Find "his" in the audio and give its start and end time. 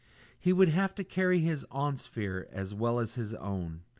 1.41-1.63, 3.13-3.35